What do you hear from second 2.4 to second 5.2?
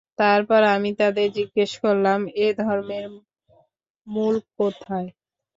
এ ধর্মের মূল কোথায়?